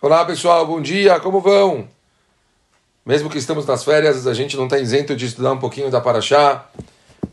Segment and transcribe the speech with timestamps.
[0.00, 1.88] Olá pessoal, bom dia, como vão?
[3.04, 6.00] Mesmo que estamos nas férias, a gente não está isento de estudar um pouquinho da
[6.00, 6.66] Paraxá,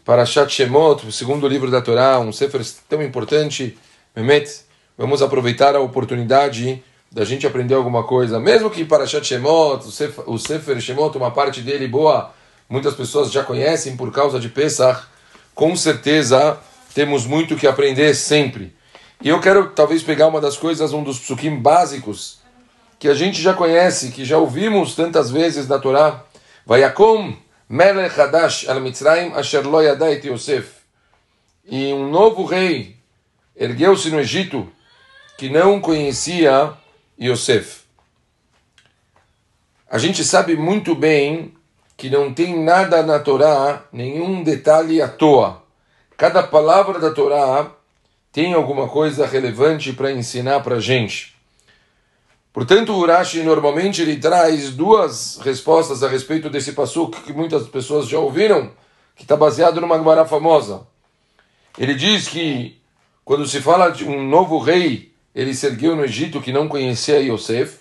[0.03, 3.77] Parashat Shemot, o segundo livro da Torá, um sefer tão importante.
[4.15, 4.61] Mehmet,
[4.97, 10.23] vamos aproveitar a oportunidade da gente aprender alguma coisa, mesmo que Parashat Shemot, o sefer,
[10.25, 12.33] o sefer Shemot, uma parte dele boa,
[12.67, 15.05] muitas pessoas já conhecem por causa de Pesach,
[15.53, 16.57] com certeza
[16.95, 18.75] temos muito que aprender sempre.
[19.21, 22.43] E eu quero talvez pegar uma das coisas, um dos psukim básicos,
[22.99, 26.23] que a gente já conhece, que já ouvimos tantas vezes na Torá.
[26.65, 27.35] Vayakom
[27.69, 30.69] melech hadash al Mitzrayim asher lo yadait Yosef.
[31.65, 32.95] E um novo rei
[33.55, 34.71] ergueu-se no Egito
[35.37, 36.73] que não conhecia
[37.19, 37.83] Yosef.
[39.89, 41.53] A gente sabe muito bem
[41.97, 45.63] que não tem nada na Torá, nenhum detalhe à toa.
[46.17, 47.71] Cada palavra da Torá
[48.31, 51.34] tem alguma coisa relevante para ensinar para a gente.
[52.55, 58.07] Portanto, o Urashi normalmente ele traz duas respostas a respeito desse passuco que muitas pessoas
[58.07, 58.71] já ouviram,
[59.13, 60.87] que está baseado numa Gemara famosa.
[61.77, 62.79] Ele diz que
[63.25, 67.19] quando se fala de um novo rei, ele se ergueu no Egito que não conhecia
[67.19, 67.79] Yosef.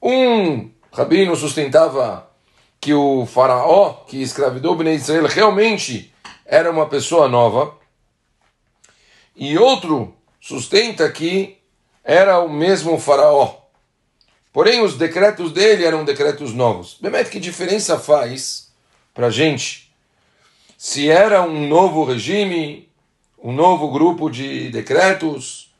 [0.00, 2.30] Um rabino sustentava
[2.80, 6.14] que o faraó que escravidou Bnei Israel realmente
[6.46, 7.74] era uma pessoa nova.
[9.34, 11.58] E outro sustenta que
[12.04, 13.59] era o mesmo faraó.
[14.52, 16.96] Porém, os decretos dele eram decretos novos.
[17.00, 18.72] Bemet, que diferença faz
[19.14, 19.90] para a gente
[20.76, 22.88] se era um novo regime,
[23.38, 25.70] um novo grupo de decretos,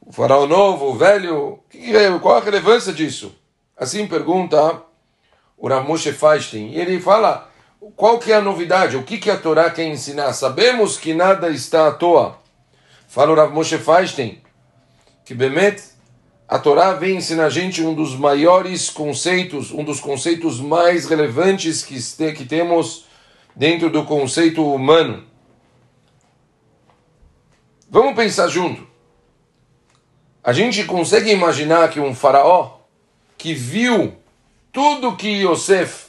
[0.00, 1.58] o faraó novo, o velho?
[2.22, 3.34] Qual a relevância disso?
[3.76, 4.82] Assim pergunta
[5.58, 6.70] o Ramoshe Feinstein.
[6.70, 7.50] E ele fala,
[7.96, 8.96] qual que é a novidade?
[8.96, 10.32] O que, que a Torá quer ensinar?
[10.32, 12.38] Sabemos que nada está à toa.
[13.08, 14.40] Fala o Rav Moshe Feinstein,
[15.24, 15.82] que Bemet
[16.50, 21.84] a Torá vem ensinar a gente um dos maiores conceitos, um dos conceitos mais relevantes
[21.84, 21.96] que,
[22.32, 23.04] que temos
[23.54, 25.22] dentro do conceito humano.
[27.88, 28.84] Vamos pensar junto.
[30.42, 32.78] A gente consegue imaginar que um faraó
[33.38, 34.16] que viu
[34.72, 36.06] tudo que Yosef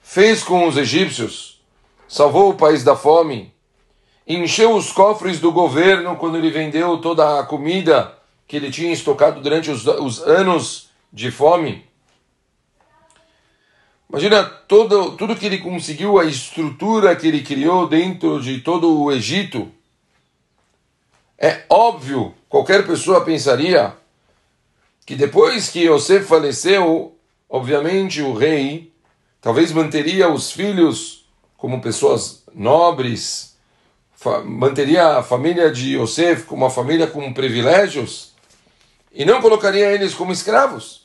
[0.00, 1.62] fez com os egípcios,
[2.08, 3.52] salvou o país da fome,
[4.26, 8.15] encheu os cofres do governo quando ele vendeu toda a comida
[8.46, 11.84] que ele tinha estocado durante os, os anos de fome.
[14.08, 19.10] Imagina todo, tudo que ele conseguiu, a estrutura que ele criou dentro de todo o
[19.10, 19.70] Egito.
[21.36, 23.94] É óbvio, qualquer pessoa pensaria
[25.04, 27.16] que depois que Yosef faleceu,
[27.48, 28.92] obviamente o rei
[29.40, 31.26] talvez manteria os filhos
[31.56, 33.56] como pessoas nobres,
[34.44, 38.35] manteria a família de Yosef como uma família com privilégios
[39.16, 41.02] e não colocaria eles como escravos.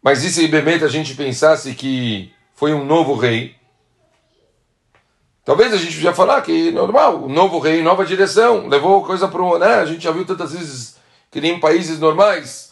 [0.00, 3.56] Mas e se Bemet a gente pensasse que foi um novo rei?
[5.44, 9.42] Talvez a gente podia falar que normal, um novo rei, nova direção, levou coisa para
[9.42, 9.58] o.
[9.58, 9.66] Né?
[9.66, 10.96] A gente já viu tantas vezes
[11.28, 12.70] que nem em países normais.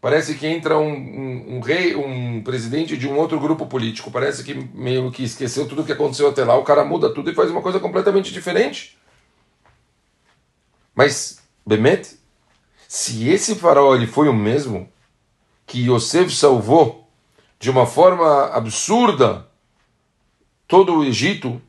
[0.00, 4.10] Parece que entra um, um, um, rei, um presidente de um outro grupo político.
[4.10, 6.56] Parece que meio que esqueceu tudo que aconteceu até lá.
[6.56, 8.96] O cara muda tudo e faz uma coisa completamente diferente.
[10.94, 12.19] Mas Bemet
[12.92, 14.90] se esse faraó ele foi o mesmo
[15.64, 17.08] que Yosef salvou
[17.56, 19.46] de uma forma absurda
[20.66, 21.62] todo o Egito,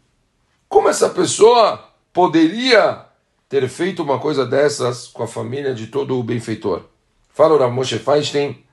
[0.68, 3.06] como essa pessoa poderia
[3.48, 6.86] ter feito uma coisa dessas com a família de todo o benfeitor?
[7.30, 8.66] Fala o Rav Moshe Feinstein,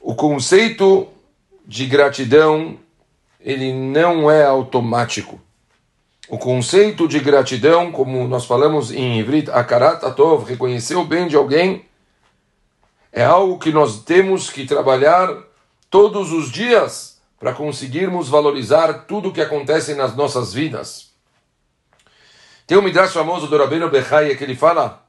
[0.00, 1.08] o conceito
[1.66, 2.78] de gratidão
[3.38, 5.38] ele não é automático.
[6.28, 11.34] O conceito de gratidão, como nós falamos em Ivrit, akarat atov, reconhecer o bem de
[11.34, 11.86] alguém,
[13.10, 15.34] é algo que nós temos que trabalhar
[15.88, 21.12] todos os dias para conseguirmos valorizar tudo o que acontece nas nossas vidas.
[22.66, 25.02] Tem um midrash famoso do Rabino Bechaya que ele fala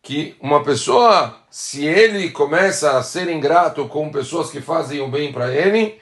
[0.00, 5.32] que uma pessoa, se ele começa a ser ingrato com pessoas que fazem o bem
[5.32, 6.00] para ele,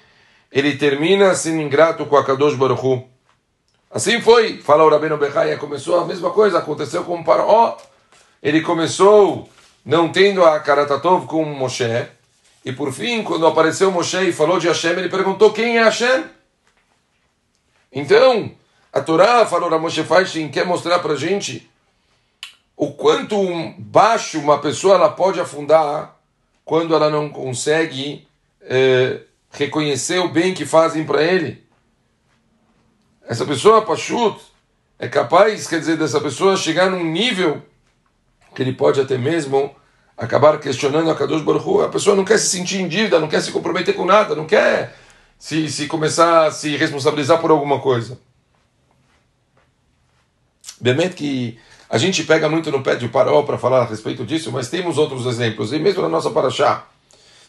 [0.52, 3.13] ele termina sendo ingrato com a Kadosh Baruch Hu.
[3.94, 7.79] Assim foi, fala o Rabino Bechaia, começou a mesma coisa, aconteceu com Paró.
[8.43, 9.49] Ele começou
[9.87, 12.08] não tendo a Karatatov com Moshe,
[12.64, 16.25] e por fim, quando apareceu Moshe e falou de Hashem, ele perguntou quem é Hashem?
[17.93, 18.50] Então,
[18.93, 21.70] a Torá, falou a Moshe Feinstein, quer mostrar para gente
[22.76, 23.37] o quanto
[23.79, 26.17] baixo uma pessoa ela pode afundar
[26.64, 28.26] quando ela não consegue
[28.61, 29.20] eh,
[29.52, 31.63] reconhecer o bem que fazem para ele.
[33.26, 34.38] Essa pessoa, Pashut,
[34.99, 37.62] é capaz, quer dizer, dessa pessoa chegar num nível
[38.55, 39.75] que ele pode até mesmo
[40.17, 41.82] acabar questionando a Kadosh Baruch Hu.
[41.82, 44.47] A pessoa não quer se sentir em dívida, não quer se comprometer com nada, não
[44.47, 44.97] quer
[45.38, 48.19] se, se começar a se responsabilizar por alguma coisa.
[50.81, 54.53] Bemet que a gente pega muito no pé de Paró para falar a respeito disso,
[54.53, 55.73] mas temos outros exemplos.
[55.73, 56.87] E mesmo na nossa Paraxá,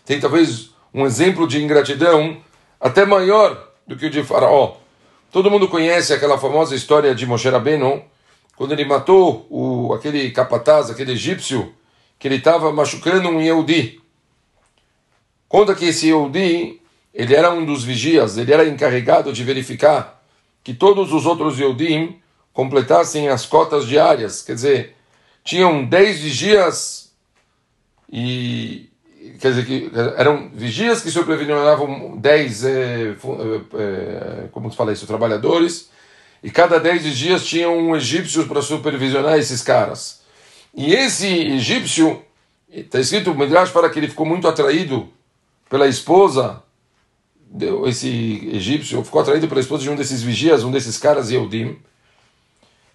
[0.05, 2.41] tem talvez um exemplo de ingratidão
[2.79, 4.77] até maior do que o de Faraó.
[5.35, 8.01] Todo mundo conhece aquela famosa história de Moshe Rabbeinu,
[8.55, 11.75] quando ele matou o, aquele capataz, aquele egípcio,
[12.17, 14.01] que ele estava machucando um Yehudi.
[15.49, 16.81] Conta que esse Yehudi,
[17.13, 20.23] ele era um dos vigias, ele era encarregado de verificar
[20.63, 22.17] que todos os outros Yehudim
[22.53, 24.41] completassem as cotas diárias.
[24.41, 24.95] Quer dizer,
[25.43, 27.13] tinham 10 vigias
[28.09, 28.89] e
[29.39, 33.15] quer dizer que eram vigias que sobrevisionavam 10 é,
[33.73, 35.89] é, como se fala isso, trabalhadores
[36.43, 40.21] e cada 10 vigias tinham um egípcio para supervisionar esses caras.
[40.75, 42.21] E esse egípcio,
[42.69, 45.09] está escrito no Midrash para que ele ficou muito atraído
[45.69, 46.61] pela esposa,
[47.87, 51.79] esse egípcio ficou atraído pela esposa de um desses vigias, um desses caras Yehudim,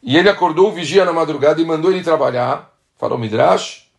[0.03, 3.90] e ele acordou o vigia na madrugada e mandou ele trabalhar, falou Midrash,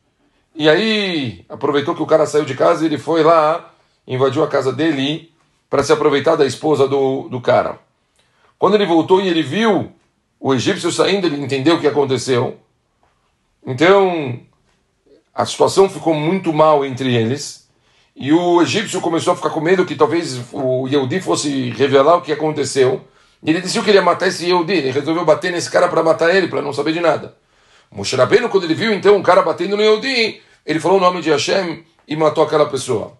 [0.56, 3.74] e aí aproveitou que o cara saiu de casa e ele foi lá,
[4.06, 5.31] invadiu a casa dele
[5.69, 7.80] para se aproveitar da esposa do, do cara.
[8.59, 9.92] Quando ele voltou e ele viu
[10.39, 12.57] o egípcio saindo, ele entendeu o que aconteceu.
[13.65, 14.39] Então
[15.33, 17.69] a situação ficou muito mal entre eles.
[18.15, 22.21] E o egípcio começou a ficar com medo que talvez o Yehudi fosse revelar o
[22.21, 23.01] que aconteceu.
[23.42, 24.74] E ele decidiu que ele ia matar esse Yehudi.
[24.74, 27.36] Ele resolveu bater nesse cara para matar ele, para não saber de nada.
[27.91, 31.21] Moshe Rabbeinu, quando ele viu então um cara batendo no Yehudi, ele falou o nome
[31.21, 33.19] de Hashem e matou aquela pessoa.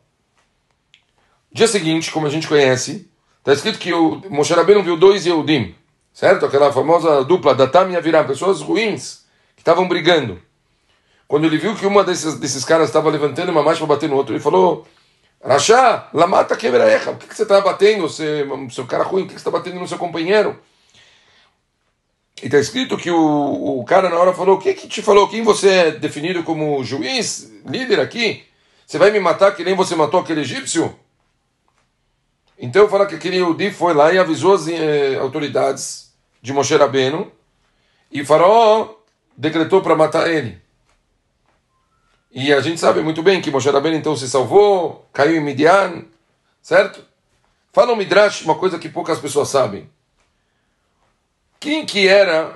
[1.52, 3.10] Dia seguinte, como a gente conhece,
[3.40, 5.76] está escrito que o Moshe Rabbeinu viu dois Yehudim,
[6.14, 6.46] certo?
[6.46, 9.26] Aquela famosa dupla, Datam e Aviram, pessoas ruins
[9.56, 10.42] que estavam brigando.
[11.28, 14.16] Quando ele viu que uma desses, desses caras estava levantando uma marcha para bater no
[14.16, 14.88] outro, ele falou:
[15.44, 19.42] Rachá, lamata quebraecha, por que, que você está batendo, seu cara ruim, por que, que
[19.42, 20.58] você está batendo no seu companheiro?
[22.42, 25.30] E está escrito que o, o cara na hora falou: O que te falou?
[25.30, 28.44] Quem você é definido como juiz, líder aqui?
[28.86, 30.94] Você vai me matar que nem você matou aquele egípcio?
[32.58, 37.32] Então fala que aquele Yehudi foi lá e avisou as eh, autoridades de Moshe Rabbeinu
[38.12, 38.90] e o faraó
[39.36, 40.60] decretou para matar ele.
[42.32, 46.06] E a gente sabe muito bem que Moshe Rabbeinu então se salvou, caiu em Midian,
[46.62, 47.04] certo?
[47.74, 49.90] Fala o Midrash uma coisa que poucas pessoas sabem.
[51.62, 52.56] Quem que era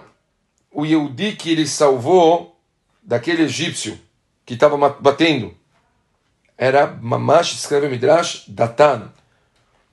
[0.71, 2.59] o Yehudi que ele salvou
[3.03, 3.99] daquele egípcio
[4.43, 5.53] que estava batendo?
[6.57, 9.11] Era Mamash, escreve Midrash, Datan.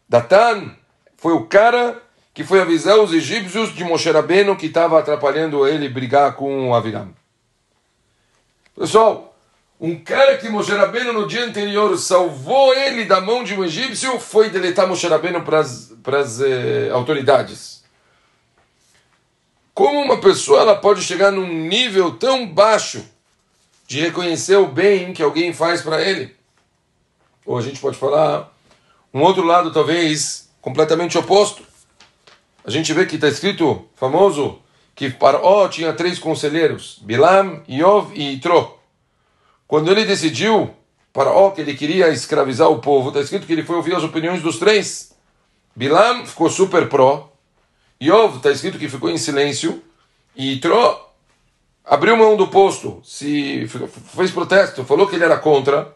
[0.09, 0.75] Datan
[1.19, 5.91] foi o cara que foi avisar os egípcios de Moshe Rabbeinu que estava atrapalhando ele
[5.91, 7.15] brigar com Aviram.
[8.75, 9.37] Pessoal,
[9.79, 14.19] um cara que Moshe Rabbeinu no dia anterior salvou ele da mão de um egípcio
[14.19, 17.82] foi deletar Moshe Rabbeinu para as eh, autoridades.
[19.75, 23.03] Como uma pessoa ela pode chegar num nível tão baixo
[23.87, 26.37] de reconhecer o bem que alguém faz para ele?
[27.47, 28.53] Ou a gente pode falar
[29.15, 31.63] um outro lado, talvez completamente oposto.
[32.65, 34.59] A gente vê que está escrito, famoso,
[34.95, 38.79] que Paró tinha três conselheiros: Bilam, Iov e Itro.
[39.67, 40.71] Quando ele decidiu,
[41.15, 44.43] Paró, que ele queria escravizar o povo, está escrito que ele foi ouvir as opiniões
[44.43, 45.17] dos três.
[45.75, 47.32] Bilam ficou super pró,
[48.03, 49.83] Yov está escrito que ficou em silêncio
[50.35, 50.99] e Tro
[51.85, 55.95] abriu mão do posto, se fez protesto, falou que ele era contra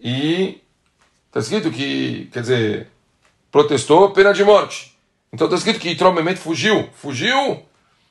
[0.00, 0.62] e
[1.26, 2.88] está escrito que, quer dizer,
[3.50, 4.96] protestou pena de morte.
[5.32, 7.62] Então está escrito que Yitro Mehmet fugiu, fugiu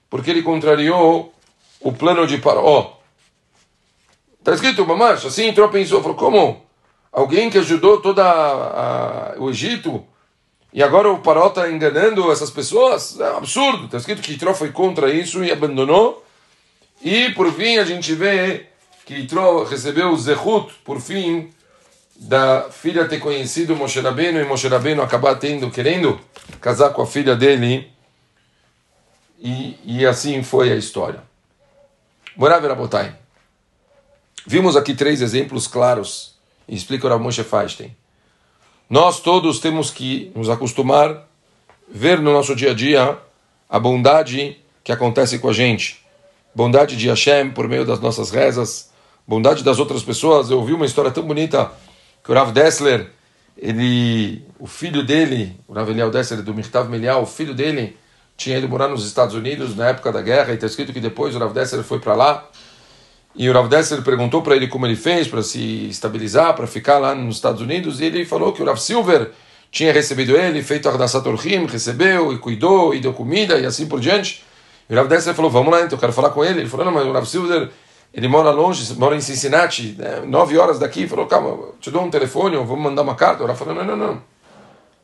[0.10, 1.34] porque ele contrariou
[1.80, 3.00] o plano de Paró.
[4.40, 6.66] Está escrito, mamacha, assim Yitro pensou, falou, como?
[7.12, 8.22] Alguém que ajudou todo
[9.40, 10.06] o Egito
[10.74, 13.20] e agora o Paró está enganando essas pessoas?
[13.20, 13.86] É um absurdo.
[13.86, 16.26] Está escrito que Itró foi contra isso e abandonou.
[17.02, 18.68] E por fim a gente vê
[19.06, 21.52] que Itró recebeu o Zehut, por fim,
[22.16, 26.20] da filha ter conhecido Moshe Rabbeinu e Moshe Rabbeinu acabar tendo, querendo
[26.62, 27.92] casar com a filha dele.
[29.40, 31.22] E, e assim foi a história.
[32.38, 33.16] Morav Rabotai.
[34.46, 36.36] Vimos aqui três exemplos claros.
[36.68, 37.44] Explica o Rav Moshe.
[38.92, 41.26] Nós todos temos que nos acostumar
[41.88, 43.18] ver no nosso dia a dia
[43.70, 46.06] a bondade que acontece com a gente.
[46.54, 48.92] Bondade de Hashem por meio das nossas rezas,
[49.26, 50.52] bondade das outras pessoas.
[50.52, 51.72] Eu ouvi uma história tão bonita
[52.22, 53.10] que o Rav Dessler,
[53.58, 57.96] ele, o filho dele, o Rav Eliel Dessler do Mirtav Melial, o filho dele
[58.36, 61.34] tinha ido morar nos Estados Unidos na época da guerra e está escrito que depois
[61.34, 62.46] o Rav Dessler foi para lá
[63.36, 67.00] E o Rav Dessler perguntou para ele como ele fez para se estabilizar, para ficar
[67.00, 69.32] lá nos Estados Unidos, e ele falou que o Rav Silver
[69.72, 74.02] tinha recebido ele, feito Ardasat Orhim, recebeu e cuidou e deu comida e assim por
[74.02, 74.44] diante.
[74.90, 76.60] E o Rav Dessler falou, vamos lá então, eu quero falar com ele.
[76.60, 77.70] Ele falou, não, mas o Rav Silver,
[78.14, 81.00] ele mora longe, mora em Cincinnati, né, nove horas daqui.
[81.00, 83.44] Ele falou, calma, te dou um telefone, ou vamos mandar uma carta.
[83.44, 84.22] O Rav falou, não, não, não,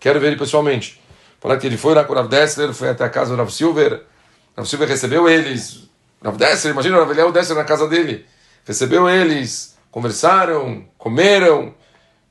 [0.01, 1.01] quero ver ele pessoalmente.
[1.39, 3.49] Falou que ele foi lá com o Rav Dessler, foi até a casa do Rav
[3.49, 5.86] Silver, o Rav Silver recebeu eles,
[6.23, 8.25] Rav Dessler, imagina o Rav Eliel Dessler na casa dele,
[8.65, 11.73] recebeu eles, conversaram, comeram,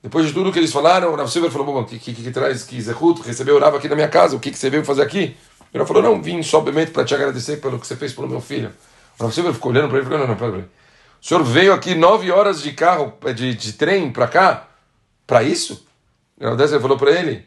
[0.03, 2.31] depois de tudo que eles falaram, o Rav Silver falou, bom, que, que, que, que
[2.31, 4.85] traz, que Zehut, recebeu o Rav aqui na minha casa, o que, que você veio
[4.85, 5.37] fazer aqui?
[5.75, 8.41] O Rav falou, não, vim somente para te agradecer pelo que você fez pelo meu
[8.41, 8.73] filho.
[9.19, 10.65] O Rav Silver ficou olhando para ele e falou, não, não, peraí.
[11.21, 14.69] O senhor veio aqui nove horas de carro, de, de trem para cá,
[15.27, 15.85] para isso?
[16.39, 17.45] O Rav Dessler falou para ele,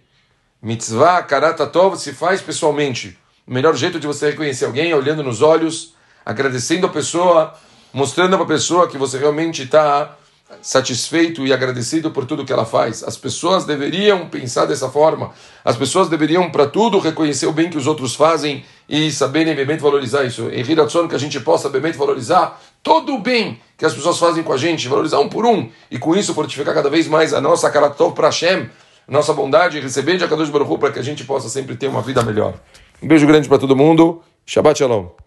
[0.61, 3.17] mitzvah, karatatov, se faz pessoalmente.
[3.47, 5.93] O melhor jeito de você reconhecer alguém é olhando nos olhos,
[6.29, 7.53] agradecendo a pessoa,
[7.91, 10.15] mostrando para a pessoa que você realmente está
[10.61, 13.03] satisfeito e agradecido por tudo que ela faz.
[13.03, 15.31] As pessoas deveriam pensar dessa forma.
[15.65, 19.79] As pessoas deveriam, para tudo, reconhecer o bem que os outros fazem e saberem realmente
[19.79, 20.49] valorizar isso.
[20.49, 24.43] Em Hiratson, que a gente possa realmente valorizar todo o bem que as pessoas fazem
[24.43, 27.41] com a gente, valorizar um por um, e com isso fortificar cada vez mais a
[27.41, 28.69] nossa Karatov para Hashem,
[29.07, 32.01] nossa bondade e receber de Akadosh Baruch para que a gente possa sempre ter uma
[32.01, 32.53] vida melhor.
[33.01, 34.21] Um beijo grande para todo mundo.
[34.45, 35.09] Shabbat Shalom.